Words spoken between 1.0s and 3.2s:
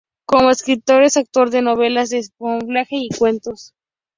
es autor de novelas de espionaje y